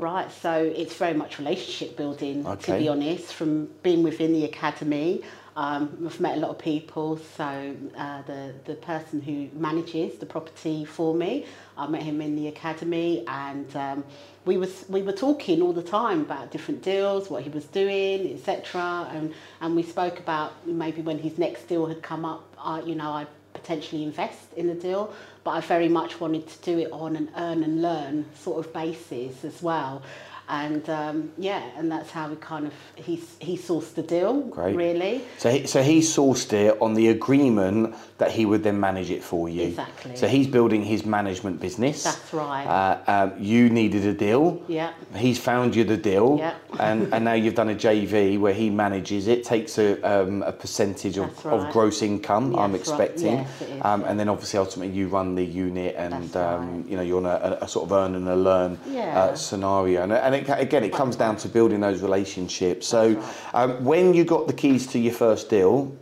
Right, 0.00 0.32
so 0.32 0.54
it's 0.54 0.94
very 0.94 1.12
much 1.12 1.38
relationship 1.38 1.94
building, 1.94 2.42
to 2.42 2.78
be 2.78 2.88
honest. 2.88 3.34
From 3.34 3.66
being 3.82 4.02
within 4.02 4.32
the 4.32 4.46
academy, 4.46 5.22
um, 5.56 6.04
I've 6.06 6.18
met 6.20 6.38
a 6.38 6.40
lot 6.40 6.50
of 6.50 6.58
people. 6.58 7.18
So 7.36 7.76
uh, 7.98 8.22
the 8.22 8.54
the 8.64 8.76
person 8.76 9.20
who 9.20 9.50
manages 9.52 10.18
the 10.18 10.24
property 10.24 10.86
for 10.86 11.12
me, 11.14 11.44
I 11.76 11.86
met 11.86 12.02
him 12.02 12.22
in 12.22 12.34
the 12.34 12.48
academy, 12.48 13.24
and 13.28 13.76
um, 13.76 14.04
we 14.46 14.56
was 14.56 14.86
we 14.88 15.02
were 15.02 15.12
talking 15.12 15.60
all 15.60 15.74
the 15.74 15.82
time 15.82 16.22
about 16.22 16.50
different 16.50 16.82
deals, 16.82 17.28
what 17.28 17.42
he 17.42 17.50
was 17.50 17.66
doing, 17.66 18.32
etc. 18.32 19.06
And 19.12 19.34
and 19.60 19.76
we 19.76 19.82
spoke 19.82 20.18
about 20.18 20.66
maybe 20.66 21.02
when 21.02 21.18
his 21.18 21.36
next 21.36 21.68
deal 21.68 21.84
had 21.84 22.00
come 22.02 22.24
up, 22.24 22.42
uh, 22.56 22.80
you 22.86 22.94
know, 22.94 23.10
I 23.10 23.26
potentially 23.52 24.02
invest 24.02 24.52
in 24.56 24.66
the 24.66 24.74
deal, 24.74 25.12
but 25.44 25.50
I 25.50 25.60
very 25.60 25.88
much 25.88 26.20
wanted 26.20 26.48
to 26.48 26.58
do 26.62 26.78
it 26.78 26.92
on 26.92 27.16
an 27.16 27.30
earn 27.36 27.62
and 27.62 27.82
learn 27.82 28.26
sort 28.34 28.64
of 28.64 28.72
basis 28.72 29.44
as 29.44 29.62
well. 29.62 30.02
And 30.50 30.88
um, 30.90 31.30
yeah, 31.38 31.62
and 31.76 31.90
that's 31.92 32.10
how 32.10 32.28
we 32.28 32.36
kind 32.36 32.66
of 32.66 32.72
he 32.96 33.22
he 33.38 33.56
sourced 33.56 33.94
the 33.94 34.02
deal. 34.02 34.40
Great. 34.42 34.74
Really. 34.74 35.22
So 35.38 35.48
he, 35.50 35.66
so 35.66 35.82
he 35.82 36.00
sourced 36.00 36.52
it 36.52 36.76
on 36.82 36.94
the 36.94 37.08
agreement 37.08 37.94
that 38.18 38.32
he 38.32 38.44
would 38.44 38.62
then 38.64 38.78
manage 38.80 39.10
it 39.10 39.22
for 39.22 39.48
you. 39.48 39.68
Exactly. 39.68 40.16
So 40.16 40.26
he's 40.26 40.46
building 40.48 40.82
his 40.82 41.06
management 41.06 41.60
business. 41.60 42.02
That's 42.02 42.34
right. 42.34 42.66
Uh, 42.66 42.98
um, 43.06 43.32
you 43.38 43.70
needed 43.70 44.04
a 44.06 44.12
deal. 44.12 44.62
Yeah. 44.68 44.92
He's 45.16 45.38
found 45.38 45.74
you 45.76 45.84
the 45.84 45.96
deal. 45.96 46.36
Yeah. 46.38 46.54
and, 46.78 47.12
and 47.14 47.24
now 47.24 47.32
you've 47.34 47.54
done 47.54 47.70
a 47.70 47.74
JV 47.74 48.38
where 48.38 48.52
he 48.52 48.70
manages 48.70 49.26
it, 49.26 49.44
takes 49.44 49.78
a, 49.78 50.00
um, 50.02 50.42
a 50.42 50.52
percentage 50.52 51.16
of, 51.16 51.28
That's 51.34 51.46
of 51.46 51.72
gross 51.72 52.02
income, 52.02 52.56
I'm 52.56 52.74
Yes, 52.74 52.88
right. 52.88 53.00
expecting. 53.00 53.32
Yes, 53.38 53.62
it 53.62 53.68
is, 53.70 53.84
um, 53.84 54.04
and 54.04 54.18
then 54.18 54.28
obviously 54.28 54.58
ultimately 54.58 54.94
you 54.94 55.08
run 55.08 55.34
the 55.34 55.44
unit 55.44 55.94
and 55.96 56.36
um, 56.36 56.76
right. 56.82 56.88
you 56.90 56.96
know 56.96 57.02
you're 57.02 57.18
on 57.18 57.26
a, 57.26 57.58
a, 57.60 57.64
a 57.64 57.68
sort 57.68 57.86
of 57.86 57.92
earn 57.92 58.14
and 58.14 58.28
a 58.28 58.36
learn 58.36 58.78
Yeah. 58.88 59.18
uh, 59.18 59.34
scenario. 59.36 60.02
And, 60.02 60.12
and 60.12 60.34
it, 60.40 60.60
again, 60.60 60.84
it 60.84 60.92
comes 60.92 61.16
down 61.16 61.36
to 61.38 61.48
building 61.48 61.80
those 61.80 62.02
relationships. 62.02 62.86
So, 62.86 63.22
um, 63.54 63.84
when 63.84 64.14
you 64.14 64.24
got 64.24 64.46
the 64.46 64.52
keys 64.52 64.86
to 64.88 64.98
your 64.98 65.12
first 65.14 65.48
deal, 65.50 65.96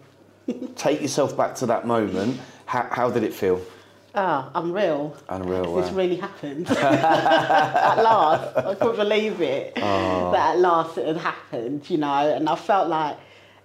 take 0.77 1.01
yourself 1.01 1.37
back 1.37 1.55
to 1.57 1.67
that 1.67 1.87
moment. 1.87 2.41
How, 2.67 2.89
how 2.91 3.11
did 3.11 3.23
it 3.23 3.33
feel? 3.35 3.61
Ah, 4.15 4.51
unreal. 4.55 5.17
Unreal, 5.29 5.77
This 5.77 5.91
wow. 5.91 5.97
really 5.97 6.17
happened. 6.17 6.69
at 6.71 8.03
last. 8.03 8.57
I 8.57 8.75
couldn't 8.75 8.97
believe 8.97 9.41
it. 9.41 9.75
Oh. 9.77 10.33
That 10.33 10.55
at 10.55 10.59
last 10.59 10.99
it 10.99 11.07
had 11.07 11.17
happened, 11.19 11.89
you 11.89 11.99
know, 11.99 12.35
and 12.35 12.49
I 12.49 12.57
felt 12.57 12.89
like 12.89 13.17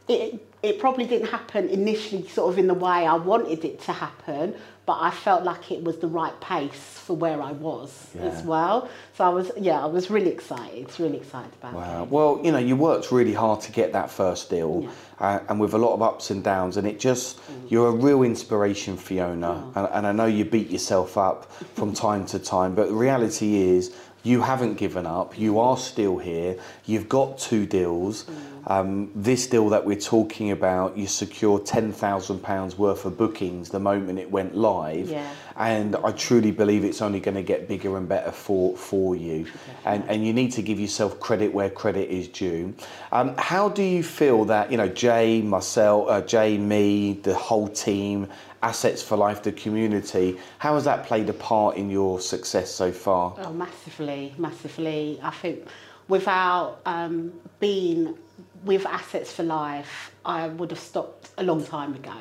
it 0.08 0.40
it 0.64 0.80
probably 0.80 1.06
didn't 1.06 1.28
happen 1.28 1.68
initially 1.70 2.26
sort 2.30 2.52
of 2.54 2.58
in 2.58 2.68
the 2.68 2.74
way 2.74 3.06
I 3.06 3.16
wanted 3.16 3.66
it 3.66 3.82
to 3.82 3.92
happen, 3.92 4.56
but 4.86 4.98
I 5.02 5.12
felt 5.12 5.44
like 5.44 5.72
it 5.72 5.84
was 5.84 5.98
the 5.98 6.08
right 6.08 6.38
pace 6.42 7.00
for 7.06 7.16
where 7.18 7.42
I 7.42 7.52
was 7.52 8.10
as 8.20 8.44
well. 8.44 8.90
So 9.16 9.26
I 9.26 9.30
was 9.30 9.52
yeah, 9.58 9.82
I 9.82 9.86
was 9.88 10.10
really 10.10 10.32
excited, 10.32 10.90
really 11.00 11.18
excited 11.18 11.52
about 11.60 11.74
Wow. 11.74 12.04
it. 12.04 12.10
Well, 12.10 12.40
you 12.44 12.52
know, 12.54 12.60
you 12.60 12.78
worked 12.78 13.12
really 13.12 13.34
hard 13.34 13.60
to 13.62 13.72
get 13.74 13.92
that 13.92 14.10
first 14.10 14.50
deal, 14.50 14.90
uh, 15.20 15.40
and 15.50 15.60
with 15.60 15.74
a 15.74 15.78
lot 15.78 15.94
of 15.94 16.02
ups 16.02 16.30
and 16.32 16.42
downs, 16.44 16.78
and 16.78 16.88
it 16.88 16.98
just, 17.00 17.40
you're 17.70 17.88
a 17.90 17.92
real 17.92 18.24
inspiration, 18.24 18.96
Fiona. 18.96 19.70
And, 19.76 19.88
and 19.92 20.08
I 20.08 20.12
know 20.14 20.26
you 20.26 20.46
beat 20.46 20.70
yourself 20.70 21.18
up 21.18 21.52
from 21.76 21.94
time 21.94 22.26
to 22.28 22.40
time, 22.40 22.74
but 22.74 22.88
the 22.88 22.96
reality 22.96 23.56
is, 23.62 23.94
you 24.24 24.42
haven't 24.42 24.76
given 24.76 25.06
up. 25.06 25.38
You 25.38 25.60
are 25.60 25.78
still 25.78 26.18
here. 26.18 26.58
You've 26.86 27.10
got 27.10 27.38
two 27.38 27.66
deals. 27.66 28.26
Um, 28.66 29.12
this 29.14 29.48
deal 29.48 29.70
that 29.70 29.86
we're 29.86 30.00
talking 30.00 30.52
about, 30.52 30.98
you 30.98 31.08
secured 31.08 31.64
£10,000 31.64 32.78
worth 32.78 33.04
of 33.04 33.18
bookings 33.18 33.70
the 33.70 33.80
moment 33.80 34.20
it 34.20 34.32
went 34.32 34.56
live. 34.56 35.10
Yeah. 35.10 35.30
And 35.58 35.98
I 35.98 36.12
truly 36.14 36.52
believe 36.52 36.86
it's 36.86 37.02
only 37.02 37.20
going 37.20 37.36
to 37.36 37.44
get 37.44 37.68
bigger 37.68 37.98
and 37.98 38.08
better 38.08 38.32
for, 38.32 38.78
for 38.78 39.16
you. 39.18 39.46
And, 39.84 40.06
and 40.08 40.26
you 40.26 40.32
need 40.34 40.54
to 40.54 40.62
give 40.62 40.80
yourself 40.80 41.20
credit 41.20 41.54
where 41.54 41.70
credit 41.70 42.10
is 42.10 42.30
due. 42.30 42.74
Um, 43.12 43.36
how 43.38 43.68
do 43.68 43.84
you 43.84 44.02
feel 44.02 44.46
that, 44.46 44.72
you 44.72 44.78
know, 44.78 44.88
Jay, 44.88 45.42
Marcel, 45.42 46.10
uh, 46.10 46.22
Jay, 46.22 46.58
me, 46.58 47.20
the 47.22 47.36
whole 47.36 47.68
team, 47.68 48.30
Assets 48.64 49.04
for 49.04 49.18
Life, 49.18 49.44
the 49.44 49.52
community, 49.52 50.38
how 50.58 50.76
has 50.76 50.86
that 50.86 51.06
played 51.06 51.30
a 51.30 51.34
part 51.34 51.76
in 51.76 51.90
your 51.90 52.20
success 52.20 52.72
so 52.72 52.92
far? 52.92 53.36
Oh, 53.38 53.52
massively, 53.52 54.34
massively. 54.38 55.20
I 55.22 55.32
think 55.32 55.68
without 56.08 56.80
um, 56.86 57.34
being 57.60 58.18
with 58.64 58.86
Assets 58.86 59.34
for 59.34 59.44
Life, 59.44 60.12
I 60.26 60.48
would 60.48 60.72
have 60.72 60.80
stopped 60.80 61.30
a 61.38 61.44
long 61.44 61.66
time 61.66 61.94
ago. 61.94 62.16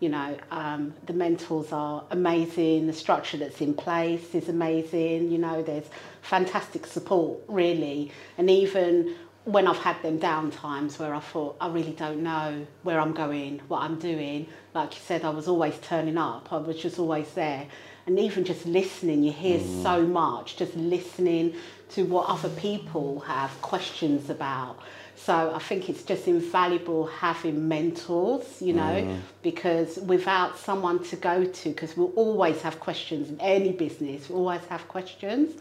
You 0.00 0.08
know, 0.08 0.36
um, 0.50 0.94
the 1.06 1.12
mentors 1.12 1.72
are 1.72 2.04
amazing, 2.10 2.86
the 2.86 2.92
structure 2.92 3.36
that's 3.36 3.60
in 3.60 3.74
place 3.74 4.34
is 4.34 4.48
amazing, 4.48 5.30
you 5.30 5.38
know, 5.38 5.62
there's 5.62 5.86
fantastic 6.20 6.84
support, 6.86 7.38
really. 7.48 8.10
And 8.36 8.50
even 8.50 9.14
when 9.44 9.66
I've 9.66 9.78
had 9.78 10.00
them 10.02 10.18
down 10.18 10.50
times 10.50 10.98
where 10.98 11.14
I 11.14 11.20
thought, 11.20 11.56
I 11.60 11.68
really 11.68 11.92
don't 11.92 12.22
know 12.22 12.66
where 12.82 12.98
I'm 12.98 13.12
going, 13.12 13.60
what 13.68 13.82
I'm 13.82 13.98
doing, 13.98 14.46
like 14.72 14.94
you 14.94 15.00
said, 15.04 15.22
I 15.24 15.30
was 15.30 15.48
always 15.48 15.78
turning 15.82 16.16
up, 16.16 16.52
I 16.52 16.56
was 16.56 16.80
just 16.80 16.98
always 16.98 17.30
there. 17.34 17.66
And 18.06 18.18
even 18.18 18.44
just 18.44 18.66
listening, 18.66 19.22
you 19.22 19.32
hear 19.32 19.58
mm. 19.58 19.82
so 19.82 20.02
much, 20.02 20.56
just 20.56 20.74
listening 20.76 21.54
to 21.90 22.04
what 22.04 22.28
other 22.28 22.50
people 22.50 23.20
have 23.20 23.50
questions 23.62 24.30
about. 24.30 24.78
So 25.16 25.54
I 25.54 25.58
think 25.58 25.88
it's 25.88 26.02
just 26.02 26.26
invaluable 26.26 27.06
having 27.06 27.68
mentors, 27.68 28.60
you 28.60 28.72
know, 28.72 28.82
mm. 28.82 29.20
because 29.42 29.98
without 29.98 30.58
someone 30.58 31.02
to 31.04 31.16
go 31.16 31.44
to, 31.44 31.68
because 31.68 31.96
we'll 31.96 32.12
always 32.16 32.60
have 32.62 32.80
questions 32.80 33.28
in 33.28 33.40
any 33.40 33.72
business, 33.72 34.28
we 34.28 34.34
always 34.36 34.64
have 34.66 34.86
questions 34.88 35.60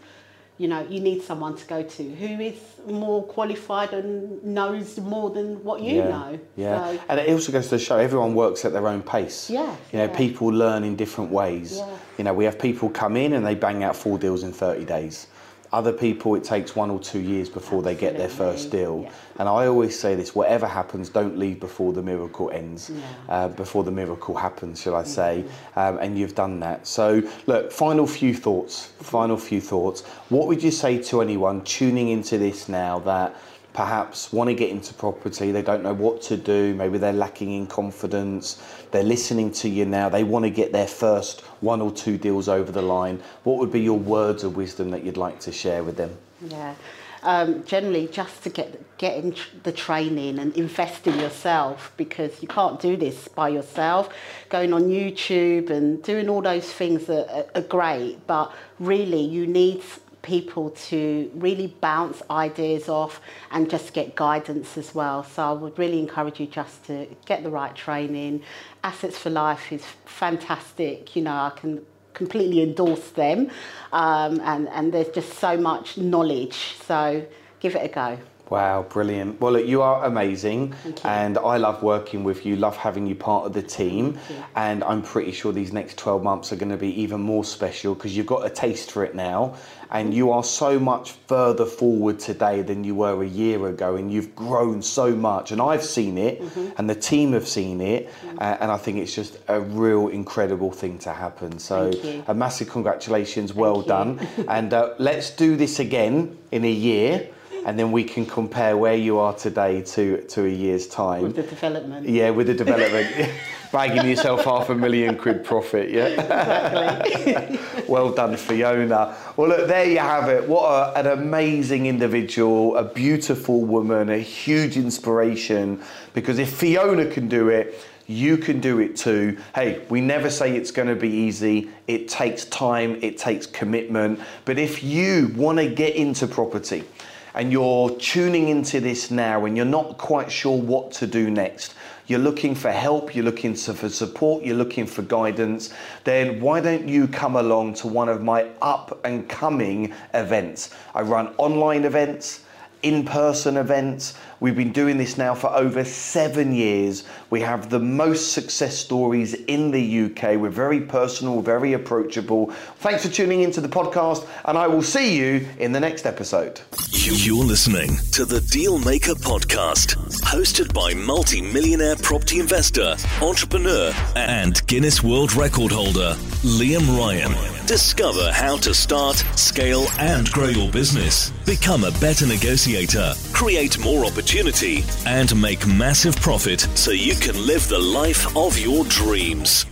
you 0.57 0.67
know, 0.67 0.85
you 0.87 0.99
need 0.99 1.21
someone 1.23 1.55
to 1.55 1.65
go 1.65 1.81
to 1.81 2.03
who 2.15 2.39
is 2.39 2.55
more 2.87 3.23
qualified 3.23 3.91
and 3.93 4.43
knows 4.43 4.99
more 4.99 5.31
than 5.31 5.63
what 5.63 5.81
you 5.81 6.03
know. 6.03 6.39
Yeah, 6.55 6.77
So, 6.77 7.01
and 7.09 7.19
it 7.19 7.29
also 7.29 7.51
goes 7.51 7.69
to 7.69 7.79
show 7.79 7.97
everyone 7.97 8.35
works 8.35 8.63
at 8.63 8.71
their 8.71 8.87
own 8.87 9.01
pace. 9.01 9.49
Yeah, 9.49 9.75
you 9.91 9.97
know, 9.97 10.05
yeah. 10.05 10.17
people 10.17 10.47
learn 10.49 10.83
in 10.83 10.95
different 10.95 11.31
ways. 11.31 11.77
Yeah. 11.77 11.97
You 12.17 12.23
know, 12.25 12.33
we 12.33 12.45
have 12.45 12.59
people 12.59 12.89
come 12.89 13.17
in 13.17 13.33
and 13.33 13.45
they 13.45 13.55
bang 13.55 13.83
out 13.83 13.95
four 13.95 14.19
deals 14.19 14.43
in 14.43 14.53
thirty 14.53 14.85
days. 14.85 15.27
Other 15.73 15.91
people, 15.91 16.35
it 16.35 16.43
takes 16.43 16.75
one 16.75 16.91
or 16.91 16.99
two 16.99 17.19
years 17.19 17.49
before 17.49 17.81
they 17.81 17.95
get 17.95 18.15
their 18.15 18.29
first 18.29 18.69
deal. 18.69 19.01
Yeah. 19.03 19.11
And 19.39 19.49
I 19.49 19.65
always 19.65 19.99
say 19.99 20.13
this: 20.13 20.35
whatever 20.35 20.67
happens, 20.67 21.09
don't 21.09 21.37
leave 21.37 21.59
before 21.59 21.91
the 21.93 22.03
miracle 22.03 22.51
ends. 22.51 22.91
Uh, 23.27 23.47
before 23.47 23.83
the 23.83 23.91
miracle 23.91 24.35
happens, 24.35 24.79
shall 24.79 24.95
I 24.95 25.03
say? 25.03 25.43
Um, 25.75 25.97
and 25.97 26.17
you've 26.17 26.35
done 26.35 26.59
that. 26.59 26.85
So, 26.85 27.23
look, 27.47 27.71
final 27.71 28.05
few 28.05 28.35
thoughts. 28.35 28.93
Final 29.01 29.35
few 29.35 29.59
thoughts. 29.59 30.03
What 30.29 30.47
would 30.47 30.61
you 30.61 30.71
say 30.71 31.01
to 31.09 31.21
anyone 31.21 31.63
tuning 31.63 32.09
into 32.09 32.37
this 32.37 32.69
now 32.69 32.99
that? 32.99 33.35
Perhaps 33.73 34.31
want 34.31 34.49
to 34.49 34.53
get 34.53 34.69
into 34.69 34.93
property, 34.93 35.51
they 35.51 35.61
don't 35.61 35.83
know 35.83 35.93
what 35.93 36.21
to 36.23 36.37
do, 36.37 36.73
maybe 36.75 36.97
they're 36.97 37.13
lacking 37.13 37.51
in 37.51 37.67
confidence, 37.67 38.61
they're 38.91 39.03
listening 39.03 39.51
to 39.51 39.69
you 39.69 39.85
now, 39.85 40.09
they 40.09 40.23
want 40.23 40.45
to 40.45 40.51
get 40.51 40.71
their 40.71 40.87
first 40.87 41.41
one 41.61 41.81
or 41.81 41.91
two 41.91 42.17
deals 42.17 42.47
over 42.47 42.71
the 42.71 42.81
line. 42.81 43.21
What 43.43 43.57
would 43.57 43.71
be 43.71 43.81
your 43.81 43.99
words 43.99 44.43
of 44.43 44.55
wisdom 44.55 44.91
that 44.91 45.03
you'd 45.03 45.17
like 45.17 45.39
to 45.41 45.51
share 45.51 45.83
with 45.83 45.97
them? 45.97 46.17
yeah. 46.47 46.75
Um, 47.23 47.63
generally, 47.63 48.09
just 48.09 48.43
to 48.43 48.49
get 48.49 48.97
get 48.97 49.17
in 49.17 49.33
the 49.63 49.71
training 49.71 50.39
and 50.39 50.55
invest 50.57 51.07
in 51.07 51.17
yourself 51.17 51.93
because 51.95 52.41
you 52.41 52.49
can't 52.49 52.81
do 52.81 52.97
this 52.97 53.29
by 53.29 53.47
yourself. 53.47 54.09
Going 54.49 54.73
on 54.73 54.83
YouTube 54.89 55.69
and 55.69 56.03
doing 56.03 56.27
all 56.27 56.41
those 56.41 56.69
things 56.69 57.09
are, 57.09 57.45
are 57.55 57.61
great, 57.61 58.27
but 58.27 58.53
really 58.77 59.21
you 59.21 59.47
need 59.47 59.81
people 60.23 60.71
to 60.71 61.29
really 61.35 61.67
bounce 61.81 62.23
ideas 62.31 62.89
off 62.89 63.21
and 63.51 63.69
just 63.69 63.93
get 63.93 64.15
guidance 64.15 64.77
as 64.77 64.95
well. 64.95 65.23
So 65.23 65.43
I 65.43 65.51
would 65.51 65.77
really 65.77 65.99
encourage 65.99 66.39
you 66.39 66.47
just 66.47 66.85
to 66.85 67.07
get 67.25 67.43
the 67.43 67.51
right 67.51 67.75
training. 67.75 68.41
Assets 68.83 69.17
for 69.17 69.29
Life 69.29 69.71
is 69.71 69.85
fantastic. 70.05 71.15
You 71.15 71.21
know, 71.21 71.35
I 71.35 71.51
can 71.55 71.85
completely 72.13 72.61
endorse 72.61 73.09
them, 73.11 73.51
um, 73.91 74.39
and 74.41 74.67
and 74.69 74.93
there's 74.93 75.09
just 75.09 75.33
so 75.33 75.57
much 75.57 75.97
knowledge. 75.97 76.75
So 76.85 77.25
give 77.59 77.75
it 77.75 77.83
a 77.83 77.89
go. 77.89 78.17
Wow, 78.49 78.83
brilliant. 78.83 79.39
Well, 79.39 79.53
look, 79.53 79.65
you 79.65 79.81
are 79.81 80.03
amazing, 80.03 80.75
and 81.05 81.37
I 81.37 81.57
love 81.57 81.81
working 81.81 82.23
with 82.25 82.45
you, 82.45 82.57
love 82.57 82.75
having 82.75 83.07
you 83.07 83.15
part 83.15 83.45
of 83.45 83.53
the 83.53 83.63
team, 83.63 84.19
and 84.55 84.83
I'm 84.83 85.01
pretty 85.01 85.31
sure 85.31 85.53
these 85.53 85.71
next 85.71 85.97
12 85.97 86.21
months 86.21 86.51
are 86.51 86.57
going 86.57 86.71
to 86.71 86.77
be 86.77 87.01
even 87.01 87.21
more 87.21 87.45
special 87.45 87.95
because 87.95 88.15
you've 88.15 88.27
got 88.27 88.45
a 88.45 88.49
taste 88.49 88.91
for 88.91 89.05
it 89.05 89.15
now, 89.15 89.55
and 89.91 90.13
you 90.13 90.29
are 90.31 90.43
so 90.43 90.77
much 90.77 91.13
further 91.27 91.65
forward 91.65 92.19
today 92.19 92.61
than 92.61 92.83
you 92.83 92.95
were 92.95 93.23
a 93.23 93.27
year 93.27 93.67
ago, 93.69 93.95
and 93.95 94.11
you've 94.11 94.35
grown 94.35 94.81
so 94.81 95.15
much, 95.15 95.53
and 95.53 95.61
I've 95.61 95.83
seen 95.83 96.17
it, 96.17 96.43
and 96.77 96.89
the 96.89 96.95
team 96.95 97.31
have 97.31 97.47
seen 97.47 97.79
it, 97.79 98.11
uh, 98.39 98.57
and 98.59 98.69
I 98.69 98.77
think 98.77 98.97
it's 98.97 99.15
just 99.15 99.39
a 99.47 99.61
real 99.61 100.09
incredible 100.09 100.71
thing 100.71 100.99
to 100.99 101.13
happen. 101.13 101.59
So, 101.59 101.91
a 102.27 102.33
massive 102.33 102.69
congratulations, 102.69 103.53
well 103.53 103.77
you. 103.77 103.87
done, 103.87 104.27
and 104.49 104.73
uh, 104.73 104.95
let's 104.99 105.29
do 105.31 105.55
this 105.55 105.79
again 105.79 106.37
in 106.51 106.65
a 106.65 106.71
year 106.71 107.29
and 107.65 107.77
then 107.77 107.91
we 107.91 108.03
can 108.03 108.25
compare 108.25 108.77
where 108.77 108.95
you 108.95 109.19
are 109.19 109.33
today 109.33 109.81
to 109.81 110.21
to 110.21 110.45
a 110.45 110.49
year's 110.49 110.87
time. 110.87 111.23
With 111.23 111.35
the 111.35 111.43
development. 111.43 112.07
yeah, 112.07 112.29
with 112.29 112.47
the 112.47 112.53
development, 112.53 113.31
bagging 113.71 114.07
yourself 114.09 114.43
half 114.43 114.69
a 114.69 114.75
million 114.75 115.17
quid 115.17 115.43
profit. 115.43 115.89
Yeah, 115.89 116.07
Exactly. 116.07 117.59
well 117.87 118.11
done, 118.11 118.35
Fiona. 118.37 119.15
Well, 119.35 119.49
look, 119.49 119.67
there 119.67 119.85
you 119.89 119.99
have 119.99 120.29
it. 120.29 120.47
What 120.47 120.65
a, 120.65 120.99
an 120.99 121.07
amazing 121.07 121.85
individual, 121.85 122.75
a 122.77 122.83
beautiful 122.83 123.61
woman, 123.61 124.09
a 124.09 124.17
huge 124.17 124.77
inspiration. 124.77 125.81
Because 126.13 126.39
if 126.39 126.53
Fiona 126.53 127.05
can 127.05 127.27
do 127.27 127.49
it. 127.49 127.79
You 128.05 128.37
can 128.37 128.59
do 128.59 128.79
it 128.79 128.97
too. 128.97 129.37
Hey, 129.55 129.81
we 129.89 130.01
never 130.01 130.29
say 130.29 130.57
it's 130.57 130.71
going 130.71 130.89
to 130.89 130.95
be 130.95 131.07
easy. 131.07 131.69
It 131.87 132.09
takes 132.09 132.43
time, 132.43 132.99
it 133.01 133.17
takes 133.17 133.47
commitment. 133.47 134.19
But 134.43 134.59
if 134.59 134.83
you 134.83 135.31
want 135.37 135.59
to 135.59 135.69
get 135.69 135.95
into 135.95 136.27
property, 136.27 136.83
and 137.33 137.51
you're 137.51 137.89
tuning 137.97 138.49
into 138.49 138.79
this 138.79 139.11
now 139.11 139.45
and 139.45 139.57
you're 139.57 139.65
not 139.65 139.97
quite 139.97 140.31
sure 140.31 140.57
what 140.59 140.91
to 140.93 141.07
do 141.07 141.29
next, 141.29 141.75
you're 142.07 142.19
looking 142.19 142.53
for 142.53 142.71
help, 142.71 143.15
you're 143.15 143.25
looking 143.25 143.55
for 143.55 143.89
support, 143.89 144.43
you're 144.43 144.57
looking 144.57 144.85
for 144.85 145.01
guidance, 145.01 145.73
then 146.03 146.41
why 146.41 146.59
don't 146.59 146.87
you 146.87 147.07
come 147.07 147.35
along 147.35 147.73
to 147.75 147.87
one 147.87 148.09
of 148.09 148.21
my 148.21 148.47
up 148.61 148.99
and 149.05 149.27
coming 149.29 149.93
events? 150.13 150.71
I 150.93 151.01
run 151.01 151.33
online 151.37 151.85
events 151.85 152.41
in 152.83 153.05
person 153.05 153.57
events. 153.57 154.13
We've 154.39 154.55
been 154.55 154.73
doing 154.73 154.97
this 154.97 155.17
now 155.17 155.33
for 155.33 155.47
over 155.47 155.83
seven 155.85 156.53
years. 156.53 157.05
We 157.29 157.41
have 157.41 157.69
the 157.69 157.79
most 157.79 158.33
success 158.33 158.77
stories 158.77 159.33
in 159.33 159.71
the 159.71 160.05
UK. 160.05 160.37
We're 160.37 160.49
very 160.49 160.81
personal, 160.81 161.41
very 161.41 161.73
approachable. 161.73 162.51
Thanks 162.77 163.05
for 163.05 163.11
tuning 163.11 163.41
into 163.41 163.61
the 163.61 163.69
podcast, 163.69 164.27
and 164.45 164.57
I 164.57 164.67
will 164.67 164.81
see 164.81 165.17
you 165.17 165.47
in 165.59 165.71
the 165.71 165.79
next 165.79 166.05
episode. 166.05 166.61
You're 166.91 167.45
listening 167.45 167.97
to 168.11 168.25
the 168.25 168.39
Dealmaker 168.39 169.15
Podcast, 169.15 169.95
hosted 170.21 170.73
by 170.73 170.93
multi 170.93 171.41
millionaire 171.41 171.95
property 171.95 172.39
investor, 172.39 172.95
entrepreneur, 173.21 173.93
and 174.15 174.65
Guinness 174.67 175.01
World 175.01 175.33
Record 175.33 175.71
holder, 175.71 176.15
Liam 176.43 176.97
Ryan. 176.97 177.52
Discover 177.65 178.33
how 178.33 178.57
to 178.57 178.73
start, 178.73 179.15
scale, 179.35 179.85
and 179.97 180.29
grow 180.31 180.47
your 180.47 180.69
business. 180.69 181.29
Become 181.45 181.85
a 181.85 181.91
better 181.91 182.27
negotiator, 182.27 183.13
create 183.31 183.79
more 183.79 184.05
opportunity, 184.05 184.83
and 185.05 185.33
make 185.41 185.65
massive 185.65 186.15
profit 186.17 186.67
so 186.75 186.91
you 186.91 187.15
can 187.15 187.47
live 187.47 187.65
the 187.69 187.79
life 187.79 188.35
of 188.35 188.59
your 188.59 188.83
dreams. 188.85 189.65